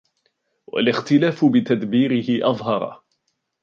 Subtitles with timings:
[0.67, 3.01] وَالِاخْتِلَافُ بِتَدْبِيرِهِ أَظْهَرَ